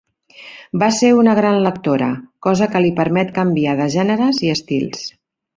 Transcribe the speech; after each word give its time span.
Va 0.83 0.87
ser 0.99 1.11
una 1.17 1.35
gran 1.41 1.59
lectora, 1.67 2.09
cosa 2.47 2.71
que 2.73 2.83
li 2.87 2.91
permet 3.03 3.33
canviar 3.39 3.79
de 3.81 3.89
gèneres 4.01 4.45
i 4.49 4.55
estils. 4.59 5.09